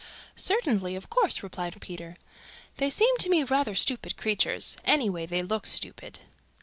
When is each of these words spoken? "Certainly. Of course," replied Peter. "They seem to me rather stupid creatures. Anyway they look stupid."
"Certainly. 0.35 0.95
Of 0.95 1.11
course," 1.11 1.43
replied 1.43 1.79
Peter. 1.79 2.15
"They 2.77 2.89
seem 2.89 3.15
to 3.19 3.29
me 3.29 3.43
rather 3.43 3.75
stupid 3.75 4.17
creatures. 4.17 4.75
Anyway 4.83 5.27
they 5.27 5.43
look 5.43 5.67
stupid." 5.67 6.21